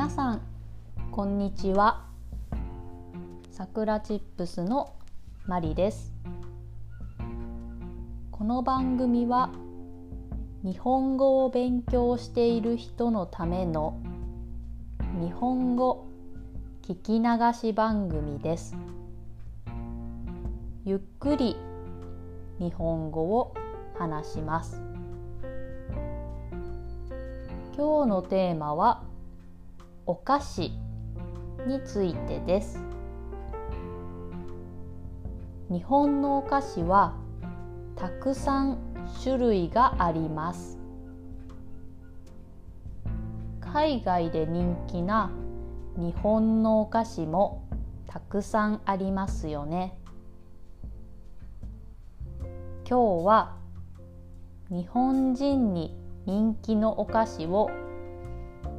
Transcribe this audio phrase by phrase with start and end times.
[0.00, 0.40] 皆さん
[1.10, 2.06] こんにちは。
[3.50, 4.94] さくらチップスの
[5.44, 6.14] マリです。
[8.30, 9.50] この番組は
[10.64, 14.00] 日本語を勉強している人のための
[15.20, 16.06] 日本語
[16.80, 18.74] 聞き流し番組です。
[20.86, 21.56] ゆっくり
[22.58, 23.54] 日本語を
[23.98, 24.80] 話します。
[27.76, 29.09] 今日のテーマは
[30.10, 30.72] お菓子
[31.68, 32.82] についてです。
[35.70, 37.14] 日本のお菓子は
[37.94, 38.78] たくさん
[39.22, 40.80] 種類があります。
[43.60, 45.30] 海外で人気な
[45.96, 47.68] 日本のお菓子も
[48.08, 49.96] たくさんありますよね。
[52.84, 53.54] 今日は
[54.70, 57.70] 日本人に人気のお菓子を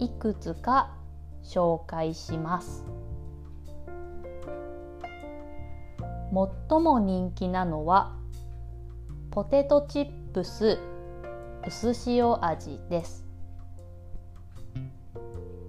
[0.00, 0.96] いくつか
[1.44, 2.84] 紹介します。
[6.68, 8.16] 最も人気なのは
[9.30, 10.78] ポテトチップス
[11.66, 13.26] 薄塩味です。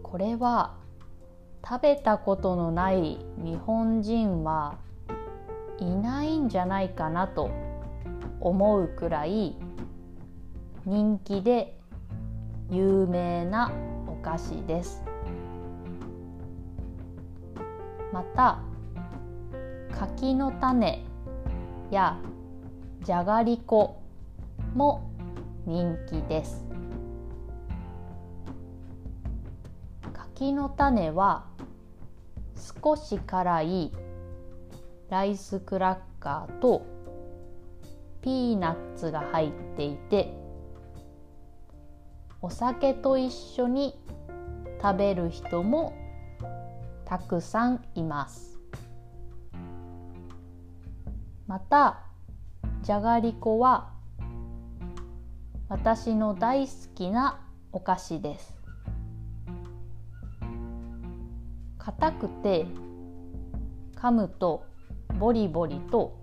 [0.01, 0.75] これは
[1.67, 4.77] 食べたことのない日本人は
[5.79, 7.51] いないんじゃないかなと
[8.39, 9.55] 思うくらい
[10.85, 11.79] 人気で
[12.69, 13.71] 有名な
[14.07, 15.12] お菓子です。
[18.14, 18.59] また
[19.92, 21.03] 柿の種
[21.89, 22.19] や
[23.02, 24.03] じゃがりこ
[24.75, 25.09] も
[25.66, 26.64] 人気です。
[30.14, 31.47] 柿の種は
[32.84, 33.91] 少し辛い
[35.09, 36.86] ライスクラッカーと
[38.22, 40.38] ピーナッツが入っていて
[42.44, 44.00] お酒と一緒に
[44.80, 46.02] 食べる人も
[47.05, 48.59] たくさんいます。
[51.47, 52.01] また
[52.81, 53.91] じゃがりこは
[55.69, 57.39] 私の大好きな
[57.72, 58.53] お菓子です。
[61.78, 62.66] 硬くて
[63.95, 64.66] 噛むと
[65.19, 66.17] ボリボリと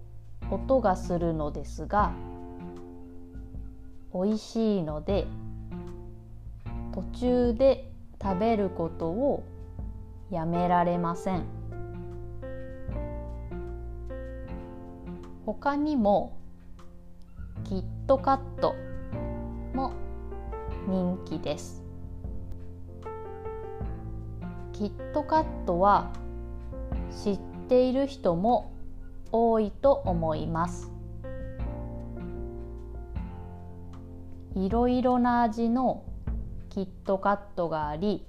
[0.51, 2.13] 音がするのですが
[4.13, 5.27] 美味しいので
[6.93, 9.45] 途中で食べることを
[10.31, 11.45] やめられません。
[15.45, 16.39] 他にも
[17.65, 18.75] キットカット
[19.75, 19.93] も
[20.87, 21.85] 人気です。
[24.73, 26.13] キットカットは
[27.11, 28.73] 知っている人も
[29.33, 30.93] 多いと思います。
[34.55, 36.05] いろいろな味の
[36.69, 38.27] キットカットがあり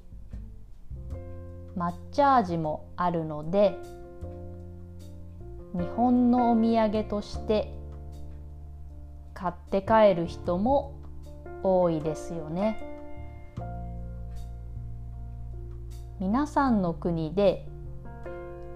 [1.78, 3.78] 抹茶味もあるので
[5.74, 7.74] 日本のお土産として
[9.34, 10.94] 買って帰る人も
[11.64, 12.88] 多いですよね。
[16.20, 17.68] 皆さんの国で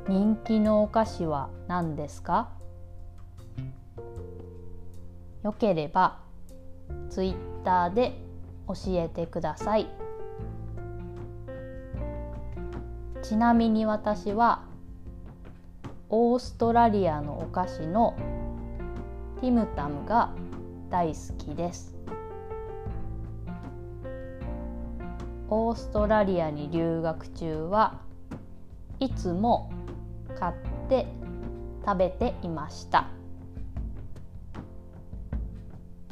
[0.07, 2.49] 人気のお菓子は何ですか？
[5.43, 6.19] よければ
[7.09, 8.19] ツイッターで
[8.67, 9.87] 教えてください。
[13.27, 14.61] ちなみに私は
[16.09, 18.15] オーストラリアのお菓子の
[19.41, 20.29] ティムタムが
[20.91, 21.95] 大好きです。
[25.49, 27.99] オーストラリアに留学中は
[28.99, 29.71] いつも
[30.39, 30.53] 買っ
[30.87, 31.07] て
[31.83, 33.07] 食べていました。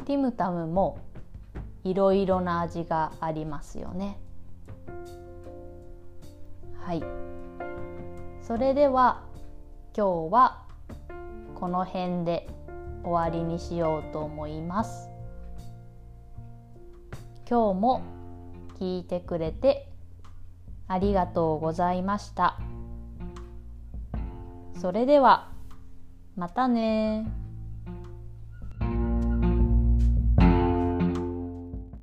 [0.06, 0.97] ティムタムも
[1.84, 4.22] いろいろな味がありますよね。
[6.85, 7.03] はい。
[8.41, 9.23] それでは
[9.95, 10.63] 今日は
[11.55, 12.49] この辺で
[13.03, 15.09] 終わりにしようと思います。
[17.49, 18.01] 今日も
[18.80, 19.88] 聞いてくれて
[20.89, 22.59] ありがとうございました。
[24.75, 25.51] それでは
[26.35, 27.43] またね